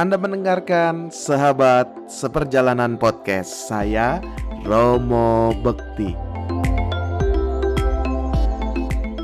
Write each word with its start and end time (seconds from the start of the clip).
Anda 0.00 0.16
mendengarkan 0.16 1.12
Sahabat 1.12 1.84
Seperjalanan 2.08 2.96
Podcast 2.96 3.68
saya 3.68 4.16
Romo 4.64 5.52
Bekti. 5.60 6.16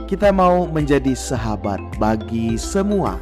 Kita 0.05 0.37
mau 0.37 0.69
menjadi 0.69 1.17
sahabat 1.17 1.81
bagi 1.97 2.61
semua. 2.61 3.17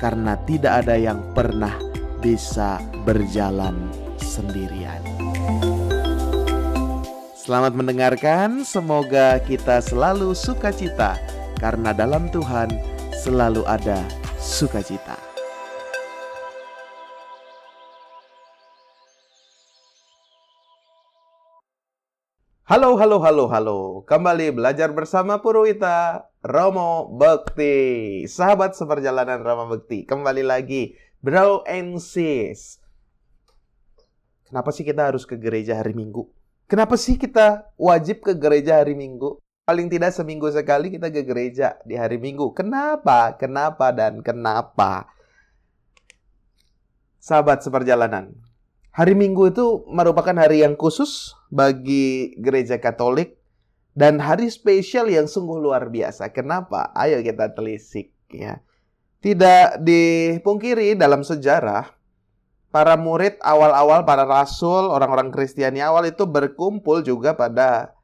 Karena 0.00 0.32
tidak 0.48 0.88
ada 0.88 0.96
yang 0.96 1.20
pernah 1.36 1.76
bisa 2.24 2.80
berjalan 3.04 3.92
sendirian. 4.16 5.04
Selamat 7.36 7.76
mendengarkan, 7.76 8.64
semoga 8.64 9.36
kita 9.44 9.84
selalu 9.84 10.32
sukacita 10.32 11.20
karena 11.60 11.92
dalam 11.92 12.32
Tuhan 12.32 12.72
selalu 13.20 13.60
ada 13.68 14.21
sukacita. 14.42 15.14
Halo, 22.66 22.98
halo, 22.98 23.22
halo, 23.22 23.44
halo. 23.46 23.78
Kembali 24.02 24.50
belajar 24.50 24.90
bersama 24.90 25.38
Purwita 25.38 26.26
Romo 26.42 27.06
Bekti. 27.14 28.26
Sahabat 28.26 28.74
seperjalanan 28.74 29.46
Romo 29.46 29.70
Bekti. 29.70 30.02
Kembali 30.02 30.42
lagi. 30.42 30.98
Bro 31.22 31.62
and 31.68 32.02
sis. 32.02 32.82
Kenapa 34.50 34.74
sih 34.74 34.82
kita 34.82 35.06
harus 35.06 35.22
ke 35.22 35.38
gereja 35.38 35.78
hari 35.78 35.94
Minggu? 35.94 36.26
Kenapa 36.66 36.96
sih 36.96 37.20
kita 37.20 37.70
wajib 37.78 38.24
ke 38.24 38.32
gereja 38.34 38.80
hari 38.80 38.96
Minggu? 38.98 39.41
Paling 39.62 39.86
tidak 39.86 40.10
seminggu 40.10 40.50
sekali 40.50 40.90
kita 40.90 41.08
ke 41.14 41.22
gereja 41.22 41.78
di 41.86 41.94
hari 41.94 42.18
Minggu. 42.18 42.50
Kenapa? 42.50 43.38
Kenapa 43.38 43.94
dan 43.94 44.18
kenapa? 44.20 45.06
Sahabat 47.22 47.62
seperjalanan. 47.62 48.34
Hari 48.92 49.14
Minggu 49.14 49.54
itu 49.54 49.86
merupakan 49.88 50.34
hari 50.34 50.66
yang 50.66 50.74
khusus 50.74 51.32
bagi 51.48 52.34
gereja 52.42 52.76
Katolik 52.82 53.38
dan 53.94 54.18
hari 54.18 54.50
spesial 54.50 55.08
yang 55.08 55.30
sungguh 55.30 55.62
luar 55.62 55.88
biasa. 55.88 56.34
Kenapa? 56.34 56.90
Ayo 56.98 57.22
kita 57.22 57.54
telisik 57.54 58.12
ya. 58.34 58.60
Tidak 59.22 59.78
dipungkiri 59.78 60.98
dalam 60.98 61.22
sejarah 61.22 61.94
para 62.74 62.98
murid 62.98 63.38
awal-awal 63.38 64.02
para 64.02 64.26
rasul, 64.26 64.90
orang-orang 64.90 65.30
Kristiani 65.30 65.78
awal 65.78 66.10
itu 66.10 66.26
berkumpul 66.26 67.06
juga 67.06 67.38
pada 67.38 67.94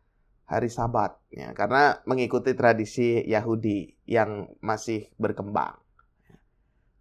hari 0.46 0.70
Sabat 0.70 1.17
ya 1.28 1.52
karena 1.52 2.00
mengikuti 2.08 2.56
tradisi 2.56 3.20
Yahudi 3.24 3.92
yang 4.08 4.48
masih 4.64 5.12
berkembang. 5.20 5.76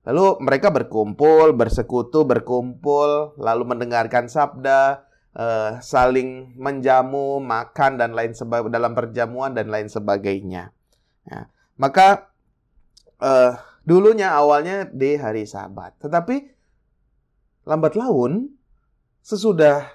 Lalu 0.08 0.40
mereka 0.40 0.72
berkumpul, 0.72 1.52
bersekutu, 1.52 2.24
berkumpul, 2.24 3.36
lalu 3.36 3.64
mendengarkan 3.68 4.32
sabda, 4.32 5.04
uh, 5.36 5.84
saling 5.84 6.56
menjamu, 6.56 7.44
makan 7.44 8.00
dan 8.00 8.16
lain 8.16 8.32
sebagainya 8.32 8.72
dalam 8.72 8.96
perjamuan 8.96 9.52
dan 9.52 9.68
lain 9.68 9.92
sebagainya. 9.92 10.72
Ya. 11.28 11.52
Maka 11.76 12.32
uh, 13.20 13.60
dulunya 13.84 14.32
awalnya 14.32 14.88
di 14.88 15.20
hari 15.20 15.44
Sabat, 15.44 16.00
tetapi 16.00 16.56
lambat 17.68 18.00
laun 18.00 18.56
sesudah 19.20 19.92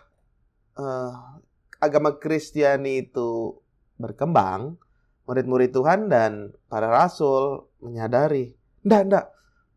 uh, 0.77 1.41
agama 1.81 2.21
Kristiani 2.21 3.09
itu 3.09 3.62
berkembang, 4.03 4.77
murid-murid 5.25 5.71
Tuhan 5.71 6.11
dan 6.11 6.51
para 6.67 6.91
rasul 6.91 7.71
menyadari, 7.79 8.51
enggak, 8.83 9.03
enggak, 9.07 9.27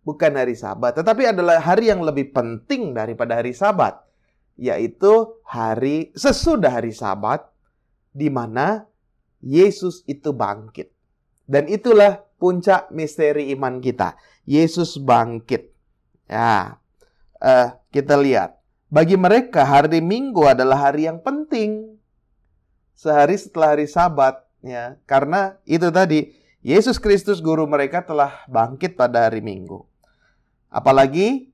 bukan 0.01 0.31
hari 0.33 0.57
sabat, 0.57 0.97
tetapi 0.97 1.29
adalah 1.29 1.61
hari 1.61 1.93
yang 1.93 2.01
lebih 2.01 2.33
penting 2.33 2.97
daripada 2.97 3.37
hari 3.37 3.53
sabat, 3.53 4.01
yaitu 4.57 5.37
hari 5.45 6.09
sesudah 6.17 6.81
hari 6.81 6.89
sabat, 6.89 7.45
di 8.09 8.33
mana 8.33 8.89
Yesus 9.45 10.01
itu 10.09 10.33
bangkit. 10.33 10.89
Dan 11.45 11.69
itulah 11.69 12.25
puncak 12.41 12.89
misteri 12.89 13.53
iman 13.53 13.77
kita. 13.77 14.17
Yesus 14.49 14.97
bangkit. 14.97 15.69
Ya, 16.25 16.81
uh, 17.37 17.67
kita 17.93 18.17
lihat. 18.17 18.57
Bagi 18.89 19.17
mereka 19.17 19.65
hari 19.65 20.01
Minggu 20.01 20.45
adalah 20.45 20.89
hari 20.89 21.05
yang 21.05 21.21
penting 21.21 21.84
sehari 22.95 23.35
setelah 23.35 23.75
hari 23.75 23.85
Sabat 23.85 24.41
ya. 24.63 24.97
Karena 25.05 25.59
itu 25.67 25.91
tadi 25.91 26.33
Yesus 26.65 26.97
Kristus 26.97 27.43
guru 27.43 27.69
mereka 27.69 28.01
telah 28.01 28.41
bangkit 28.49 28.97
pada 28.97 29.29
hari 29.29 29.43
Minggu. 29.43 29.85
Apalagi 30.73 31.53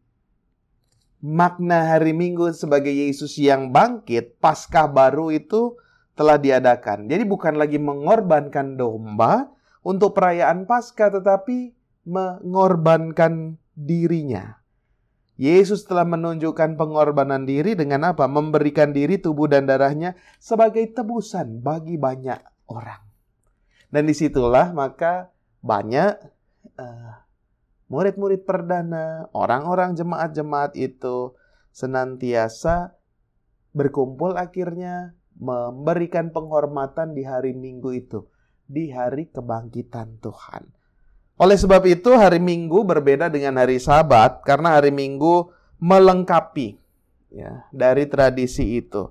makna 1.19 1.97
hari 1.97 2.15
Minggu 2.15 2.55
sebagai 2.55 2.93
Yesus 2.93 3.35
yang 3.35 3.75
bangkit, 3.75 4.39
Paskah 4.39 4.87
baru 4.87 5.33
itu 5.35 5.75
telah 6.15 6.39
diadakan. 6.39 7.11
Jadi 7.11 7.23
bukan 7.27 7.59
lagi 7.59 7.81
mengorbankan 7.81 8.79
domba 8.79 9.51
untuk 9.81 10.13
perayaan 10.13 10.69
Paskah 10.69 11.19
tetapi 11.19 11.73
mengorbankan 12.05 13.57
dirinya. 13.75 14.60
Yesus 15.41 15.89
telah 15.89 16.05
menunjukkan 16.05 16.77
pengorbanan 16.77 17.49
diri 17.49 17.73
dengan 17.73 18.13
apa? 18.13 18.29
Memberikan 18.29 18.93
diri 18.93 19.17
tubuh 19.17 19.49
dan 19.49 19.65
darahnya 19.65 20.13
sebagai 20.37 20.85
tebusan 20.93 21.65
bagi 21.65 21.97
banyak 21.97 22.37
orang. 22.69 23.01
Dan 23.89 24.05
di 24.05 24.13
situlah 24.13 24.69
maka 24.69 25.33
banyak 25.65 26.13
uh, 26.77 27.25
murid-murid 27.89 28.45
perdana, 28.45 29.33
orang-orang 29.33 29.97
jemaat-jemaat 29.97 30.77
itu 30.77 31.33
senantiasa 31.73 32.93
berkumpul 33.73 34.37
akhirnya 34.37 35.17
memberikan 35.41 36.29
penghormatan 36.29 37.17
di 37.17 37.25
hari 37.25 37.57
Minggu 37.57 37.89
itu, 37.97 38.29
di 38.69 38.93
hari 38.93 39.33
kebangkitan 39.33 40.21
Tuhan. 40.21 40.69
Oleh 41.41 41.57
sebab 41.57 41.81
itu 41.89 42.13
hari 42.13 42.37
Minggu 42.37 42.85
berbeda 42.85 43.25
dengan 43.25 43.57
hari 43.57 43.81
Sabat 43.81 44.45
karena 44.45 44.77
hari 44.77 44.93
Minggu 44.93 45.49
melengkapi 45.81 46.77
ya 47.33 47.65
dari 47.73 48.05
tradisi 48.05 48.77
itu. 48.77 49.09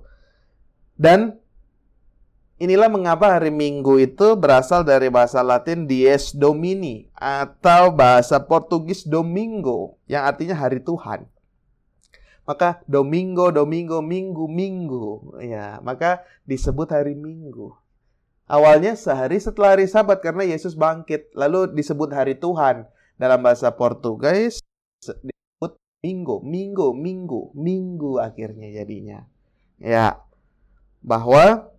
Dan 0.95 1.35
inilah 2.55 2.87
mengapa 2.87 3.35
hari 3.35 3.51
Minggu 3.51 3.99
itu 3.99 4.39
berasal 4.39 4.87
dari 4.87 5.11
bahasa 5.11 5.43
Latin 5.43 5.83
dies 5.83 6.31
domini 6.31 7.11
atau 7.19 7.91
bahasa 7.91 8.39
Portugis 8.39 9.03
domingo 9.03 9.99
yang 10.07 10.23
artinya 10.23 10.55
hari 10.55 10.79
Tuhan. 10.79 11.27
Maka 12.47 12.79
domingo, 12.87 13.51
domingo, 13.51 13.99
minggu, 13.99 14.47
minggu 14.47 15.35
ya, 15.43 15.83
maka 15.83 16.23
disebut 16.47 16.95
hari 16.95 17.11
Minggu. 17.11 17.80
Awalnya 18.51 18.99
sehari 18.99 19.39
setelah 19.39 19.79
hari 19.79 19.87
Sabat 19.87 20.19
karena 20.19 20.43
Yesus 20.43 20.75
bangkit, 20.75 21.31
lalu 21.39 21.71
disebut 21.71 22.11
hari 22.11 22.35
Tuhan. 22.35 22.83
Dalam 23.15 23.39
bahasa 23.39 23.71
Portugis 23.71 24.59
disebut 24.99 25.79
minggu, 26.03 26.43
minggu, 26.43 26.91
minggu, 26.91 27.41
minggu 27.55 28.19
akhirnya 28.19 28.67
jadinya. 28.75 29.23
Ya. 29.79 30.19
Bahwa 30.99 31.71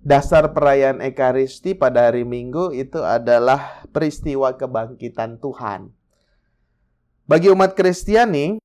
dasar 0.00 0.56
perayaan 0.56 1.04
Ekaristi 1.04 1.76
pada 1.76 2.08
hari 2.08 2.24
Minggu 2.24 2.72
itu 2.72 3.04
adalah 3.04 3.84
peristiwa 3.92 4.56
kebangkitan 4.56 5.36
Tuhan. 5.44 5.92
Bagi 7.28 7.52
umat 7.52 7.76
Kristiani, 7.76 8.56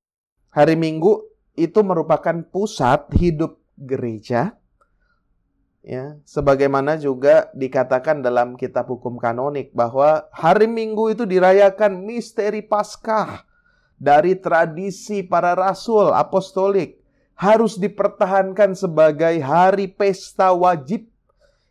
hari 0.48 0.80
Minggu 0.80 1.28
itu 1.60 1.84
merupakan 1.84 2.40
pusat 2.48 3.12
hidup 3.20 3.60
gereja 3.76 4.56
ya 5.84 6.16
sebagaimana 6.24 6.96
juga 6.96 7.52
dikatakan 7.52 8.24
dalam 8.24 8.56
kitab 8.56 8.88
hukum 8.88 9.20
kanonik 9.20 9.76
bahwa 9.76 10.26
hari 10.32 10.66
Minggu 10.66 11.12
itu 11.12 11.28
dirayakan 11.28 12.08
misteri 12.08 12.64
Paskah 12.64 13.44
dari 14.00 14.40
tradisi 14.40 15.22
para 15.22 15.54
rasul 15.54 16.16
apostolik 16.16 17.04
harus 17.36 17.76
dipertahankan 17.76 18.74
sebagai 18.74 19.44
hari 19.44 19.92
pesta 19.92 20.56
wajib 20.56 21.12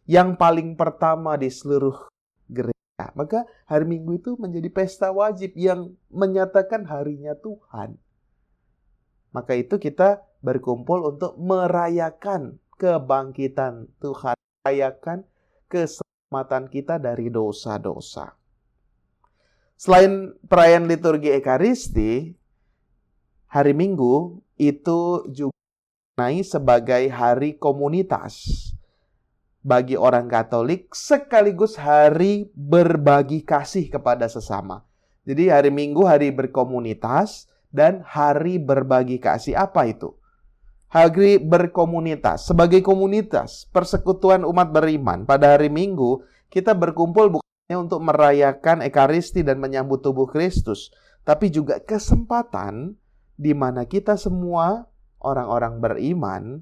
yang 0.05 0.37
paling 0.37 0.77
pertama 0.77 1.39
di 1.41 1.49
seluruh 1.49 2.13
gereja. 2.51 3.15
Maka 3.17 3.49
hari 3.65 3.89
Minggu 3.89 4.21
itu 4.21 4.31
menjadi 4.37 4.69
pesta 4.69 5.09
wajib 5.15 5.57
yang 5.57 5.95
menyatakan 6.13 6.85
harinya 6.85 7.33
Tuhan. 7.39 7.97
Maka 9.33 9.57
itu 9.57 9.81
kita 9.81 10.21
berkumpul 10.45 11.09
untuk 11.09 11.39
merayakan 11.41 12.61
kebangkitan 12.83 13.87
Tuhan, 14.03 14.35
rayakan 14.67 15.23
keselamatan 15.71 16.67
kita 16.67 16.99
dari 16.99 17.31
dosa-dosa. 17.31 18.35
Selain 19.79 20.35
perayaan 20.51 20.91
liturgi 20.91 21.31
Ekaristi, 21.31 22.35
hari 23.47 23.71
Minggu 23.71 24.43
itu 24.59 25.23
juga 25.31 25.55
naik 26.19 26.43
sebagai 26.43 27.07
hari 27.07 27.55
komunitas 27.55 28.43
bagi 29.63 29.95
orang 29.95 30.27
Katolik 30.27 30.91
sekaligus 30.91 31.79
hari 31.79 32.51
berbagi 32.59 33.47
kasih 33.47 33.87
kepada 33.87 34.27
sesama. 34.27 34.83
Jadi 35.23 35.55
hari 35.55 35.71
Minggu 35.71 36.03
hari 36.03 36.35
berkomunitas 36.35 37.47
dan 37.71 38.03
hari 38.03 38.59
berbagi 38.59 39.23
kasih. 39.23 39.55
Apa 39.55 39.87
itu? 39.87 40.19
Hari 40.93 41.41
berkomunitas. 41.41 42.45
Sebagai 42.45 42.85
komunitas, 42.85 43.65
persekutuan 43.73 44.45
umat 44.45 44.77
beriman, 44.77 45.25
pada 45.25 45.57
hari 45.57 45.73
Minggu 45.73 46.21
kita 46.53 46.77
berkumpul 46.77 47.41
bukannya 47.41 47.77
untuk 47.81 48.05
merayakan 48.05 48.85
Ekaristi 48.85 49.41
dan 49.41 49.57
menyambut 49.57 50.05
tubuh 50.05 50.29
Kristus, 50.29 50.93
tapi 51.25 51.49
juga 51.49 51.81
kesempatan 51.81 53.01
di 53.41 53.57
mana 53.57 53.89
kita 53.89 54.21
semua 54.21 54.85
orang-orang 55.25 55.81
beriman 55.81 56.61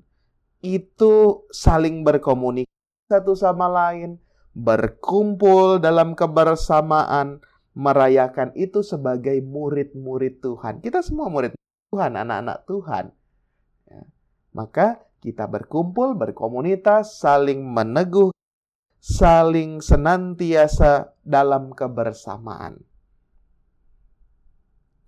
itu 0.62 1.42
saling 1.50 2.06
berkomunikasi 2.06 3.10
satu 3.10 3.34
sama 3.34 3.66
lain, 3.66 4.22
berkumpul 4.54 5.82
dalam 5.82 6.14
kebersamaan, 6.14 7.42
merayakan 7.74 8.54
itu 8.54 8.86
sebagai 8.86 9.42
murid-murid 9.42 10.38
Tuhan. 10.38 10.78
Kita 10.78 11.02
semua 11.02 11.26
murid 11.26 11.58
Tuhan, 11.90 12.14
anak-anak 12.14 12.62
Tuhan. 12.70 13.10
Maka 14.50 14.98
kita 15.20 15.46
berkumpul, 15.46 16.16
berkomunitas, 16.16 17.20
saling 17.20 17.60
meneguh, 17.60 18.32
saling 19.00 19.80
senantiasa 19.80 21.16
dalam 21.24 21.72
kebersamaan. 21.76 22.80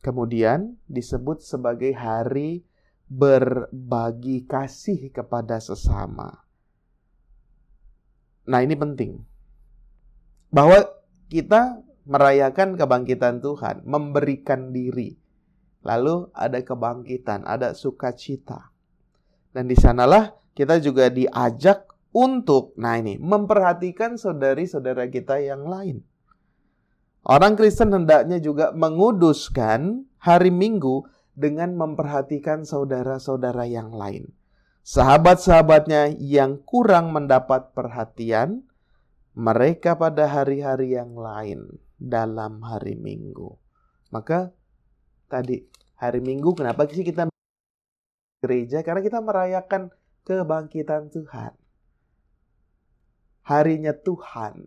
Kemudian 0.03 0.83
disebut 0.91 1.47
sebagai 1.47 1.95
hari 1.95 2.67
berbagi 3.07 4.49
kasih 4.49 5.15
kepada 5.15 5.63
sesama. 5.63 6.43
Nah, 8.49 8.61
ini 8.65 8.75
penting. 8.75 9.23
Bahwa 10.51 10.83
kita 11.31 11.87
merayakan 12.03 12.75
kebangkitan 12.75 13.39
Tuhan, 13.39 13.87
memberikan 13.87 14.75
diri. 14.75 15.15
Lalu 15.87 16.35
ada 16.35 16.59
kebangkitan, 16.59 17.47
ada 17.47 17.77
sukacita. 17.77 18.72
Dan 19.53 19.69
di 19.69 19.77
sanalah 19.77 20.33
kita 20.57 20.81
juga 20.81 21.13
diajak 21.13 21.89
untuk, 22.13 22.77
nah 22.77 23.01
ini, 23.01 23.17
memperhatikan 23.17 24.21
saudari-saudara 24.21 25.09
kita 25.09 25.41
yang 25.41 25.65
lain. 25.65 26.05
Orang 27.25 27.57
Kristen 27.57 27.95
hendaknya 27.95 28.43
juga 28.43 28.75
menguduskan 28.77 30.05
hari 30.21 30.51
Minggu 30.53 31.09
dengan 31.33 31.73
memperhatikan 31.79 32.69
saudara-saudara 32.69 33.65
yang 33.65 33.95
lain. 33.97 34.29
Sahabat-sahabatnya 34.83 36.19
yang 36.19 36.61
kurang 36.67 37.15
mendapat 37.15 37.73
perhatian, 37.73 38.67
mereka 39.33 39.97
pada 39.97 40.29
hari-hari 40.29 40.99
yang 40.99 41.17
lain 41.17 41.81
dalam 41.97 42.61
hari 42.61 42.99
Minggu. 42.99 43.57
Maka 44.13 44.53
tadi 45.33 45.65
hari 45.97 46.21
Minggu 46.21 46.53
kenapa 46.53 46.85
sih 46.91 47.07
kita 47.07 47.32
gereja? 48.43 48.83
Karena 48.83 48.99
kita 48.99 49.23
merayakan 49.23 49.95
kebangkitan 50.27 51.15
Tuhan. 51.15 51.55
Harinya 53.47 53.95
Tuhan. 53.95 54.67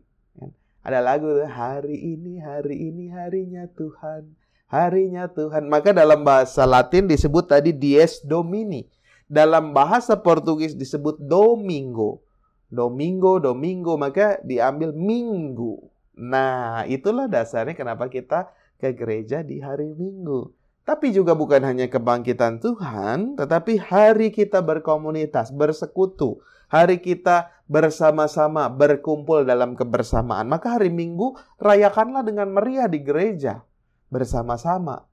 Ada 0.85 1.01
lagu 1.01 1.27
hari 1.43 1.97
ini, 2.15 2.39
hari 2.39 2.89
ini 2.93 3.11
harinya 3.11 3.67
Tuhan. 3.75 4.31
Harinya 4.71 5.27
Tuhan. 5.27 5.67
Maka 5.67 5.91
dalam 5.91 6.23
bahasa 6.23 6.63
Latin 6.63 7.09
disebut 7.09 7.51
tadi 7.51 7.75
dies 7.75 8.23
domini. 8.23 8.87
Dalam 9.25 9.73
bahasa 9.73 10.13
Portugis 10.15 10.77
disebut 10.77 11.17
domingo. 11.19 12.21
Domingo, 12.69 13.41
domingo, 13.41 13.97
maka 13.97 14.37
diambil 14.45 14.93
minggu. 14.93 15.89
Nah, 16.15 16.87
itulah 16.87 17.27
dasarnya 17.27 17.75
kenapa 17.75 18.07
kita 18.07 18.47
ke 18.79 18.95
gereja 18.95 19.43
di 19.43 19.59
hari 19.59 19.91
Minggu. 19.91 20.51
Tapi 20.85 21.09
juga 21.09 21.33
bukan 21.33 21.65
hanya 21.65 21.89
kebangkitan 21.89 22.61
Tuhan, 22.61 23.41
tetapi 23.41 23.81
hari 23.81 24.29
kita 24.29 24.61
berkomunitas, 24.61 25.49
bersekutu. 25.49 26.45
Hari 26.69 27.01
kita 27.01 27.49
bersama-sama 27.65 28.69
berkumpul 28.69 29.49
dalam 29.49 29.73
kebersamaan. 29.73 30.45
Maka 30.45 30.77
hari 30.77 30.93
Minggu 30.93 31.33
rayakanlah 31.57 32.21
dengan 32.21 32.53
meriah 32.53 32.85
di 32.85 33.01
gereja 33.01 33.65
bersama-sama. 34.13 35.09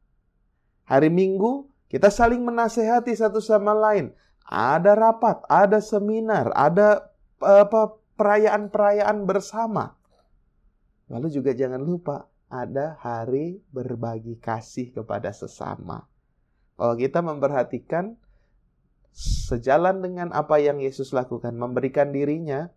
Hari 0.84 1.08
Minggu 1.08 1.68
kita 1.88 2.12
saling 2.12 2.44
menasehati 2.44 3.12
satu 3.16 3.40
sama 3.40 3.72
lain. 3.72 4.12
Ada 4.48 4.92
rapat, 4.92 5.44
ada 5.48 5.80
seminar, 5.80 6.52
ada 6.52 7.12
perayaan-perayaan 8.16 9.24
bersama. 9.24 9.96
Lalu 11.08 11.28
juga 11.32 11.52
jangan 11.52 11.80
lupa 11.80 12.31
ada 12.52 13.00
hari 13.00 13.64
berbagi 13.72 14.36
kasih 14.36 14.92
kepada 14.92 15.32
sesama. 15.32 16.04
Kalau 16.76 16.92
kita 17.00 17.24
memperhatikan 17.24 18.12
sejalan 19.16 20.04
dengan 20.04 20.28
apa 20.36 20.60
yang 20.60 20.76
Yesus 20.76 21.16
lakukan, 21.16 21.56
memberikan 21.56 22.12
dirinya 22.12 22.68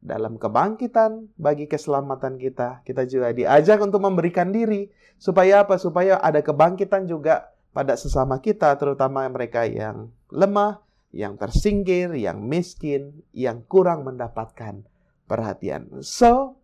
dalam 0.00 0.40
kebangkitan 0.40 1.36
bagi 1.36 1.68
keselamatan 1.68 2.40
kita, 2.40 2.80
kita 2.88 3.04
juga 3.04 3.36
diajak 3.36 3.80
untuk 3.84 4.00
memberikan 4.00 4.48
diri 4.48 4.88
supaya 5.20 5.68
apa? 5.68 5.76
Supaya 5.76 6.16
ada 6.20 6.40
kebangkitan 6.40 7.04
juga 7.04 7.52
pada 7.76 8.00
sesama 8.00 8.40
kita, 8.40 8.72
terutama 8.80 9.28
mereka 9.28 9.68
yang 9.68 10.08
lemah, 10.32 10.80
yang 11.12 11.36
tersingkir, 11.36 12.16
yang 12.16 12.40
miskin, 12.40 13.20
yang 13.36 13.64
kurang 13.68 14.08
mendapatkan 14.08 14.84
perhatian. 15.28 16.00
So, 16.00 16.60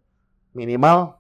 minimal 0.56 1.19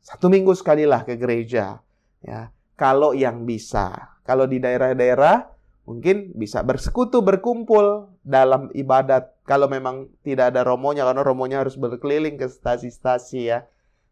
satu 0.00 0.32
minggu 0.32 0.52
sekali 0.56 0.88
lah 0.88 1.04
ke 1.04 1.16
gereja. 1.16 1.80
Ya, 2.20 2.52
kalau 2.76 3.16
yang 3.16 3.44
bisa. 3.48 4.16
Kalau 4.24 4.44
di 4.44 4.60
daerah-daerah 4.60 5.48
mungkin 5.88 6.32
bisa 6.36 6.60
bersekutu, 6.62 7.24
berkumpul 7.24 8.12
dalam 8.24 8.68
ibadat. 8.76 9.32
Kalau 9.48 9.66
memang 9.66 10.12
tidak 10.22 10.54
ada 10.54 10.62
romonya, 10.62 11.08
karena 11.08 11.22
romonya 11.24 11.56
harus 11.64 11.74
berkeliling 11.74 12.36
ke 12.38 12.46
stasi-stasi 12.46 13.50
ya. 13.50 13.66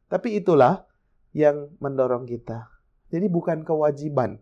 Tapi 0.09 0.41
itulah 0.41 0.89
yang 1.37 1.69
mendorong 1.79 2.25
kita. 2.25 2.73
Jadi 3.13 3.29
bukan 3.29 3.65
kewajiban. 3.65 4.41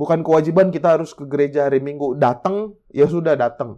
Bukan 0.00 0.24
kewajiban 0.24 0.72
kita 0.72 0.96
harus 0.96 1.12
ke 1.12 1.28
gereja 1.28 1.68
hari 1.68 1.80
Minggu. 1.84 2.16
Datang, 2.16 2.72
ya 2.88 3.04
sudah 3.04 3.36
datang. 3.36 3.76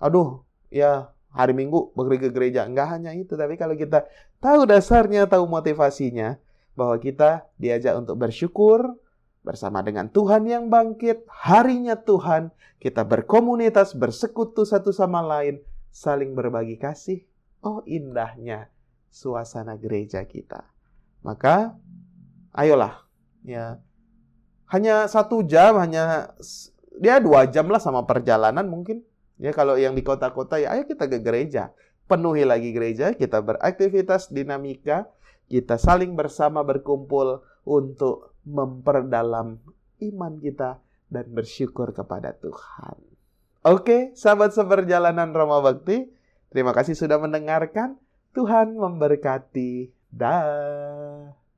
Aduh, 0.00 0.44
ya 0.72 1.13
hari 1.34 1.52
Minggu 1.52 1.90
pergi 1.92 2.18
ke 2.22 2.28
gereja. 2.30 2.62
Enggak 2.64 2.94
hanya 2.94 3.10
itu, 3.12 3.34
tapi 3.34 3.58
kalau 3.58 3.74
kita 3.74 4.06
tahu 4.38 4.64
dasarnya, 4.64 5.26
tahu 5.26 5.44
motivasinya, 5.50 6.38
bahwa 6.78 6.96
kita 7.02 7.50
diajak 7.58 7.98
untuk 7.98 8.18
bersyukur 8.18 8.94
bersama 9.44 9.82
dengan 9.82 10.08
Tuhan 10.08 10.46
yang 10.46 10.70
bangkit, 10.70 11.26
harinya 11.28 11.98
Tuhan, 11.98 12.54
kita 12.78 13.04
berkomunitas, 13.04 13.92
bersekutu 13.92 14.64
satu 14.64 14.94
sama 14.94 15.20
lain, 15.20 15.60
saling 15.90 16.32
berbagi 16.32 16.78
kasih. 16.80 17.20
Oh 17.64 17.82
indahnya 17.84 18.70
suasana 19.10 19.76
gereja 19.76 20.24
kita. 20.24 20.68
Maka, 21.24 21.76
ayolah, 22.52 23.04
ya 23.40 23.80
hanya 24.68 25.08
satu 25.08 25.44
jam, 25.44 25.80
hanya 25.80 26.34
dia 26.98 27.18
dua 27.20 27.46
jam 27.48 27.68
lah 27.68 27.80
sama 27.80 28.04
perjalanan 28.04 28.64
mungkin 28.66 29.02
Ya 29.44 29.52
kalau 29.52 29.76
yang 29.76 29.92
di 29.92 30.00
kota-kota 30.00 30.56
ya 30.56 30.72
ayo 30.72 30.88
kita 30.88 31.04
ke 31.04 31.20
gereja. 31.20 31.76
Penuhi 32.08 32.48
lagi 32.48 32.72
gereja, 32.72 33.12
kita 33.12 33.44
beraktivitas 33.44 34.32
dinamika, 34.32 35.08
kita 35.52 35.76
saling 35.76 36.16
bersama 36.16 36.64
berkumpul 36.64 37.44
untuk 37.64 38.32
memperdalam 38.44 39.60
iman 40.00 40.32
kita 40.40 40.80
dan 41.08 41.26
bersyukur 41.32 41.92
kepada 41.92 42.32
Tuhan. 42.40 42.96
Oke, 43.64 44.12
sahabat 44.16 44.52
seperjalanan 44.52 45.32
Roma 45.32 45.60
Bakti, 45.64 46.08
terima 46.52 46.76
kasih 46.76 46.92
sudah 46.96 47.16
mendengarkan. 47.16 47.96
Tuhan 48.36 48.76
memberkati. 48.76 49.88
Dah. 50.12 51.43